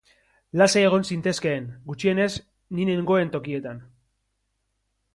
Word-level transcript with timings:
Lasai 0.61 0.81
egon 0.85 1.05
zintezkeen, 1.15 1.69
gutxienez 1.91 2.29
ni 2.79 2.91
nengoen 2.91 3.33
tokietan. 3.39 3.89